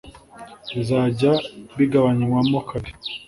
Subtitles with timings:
[0.75, 1.31] Bizajya
[1.77, 2.91] bigabanywamo kabiri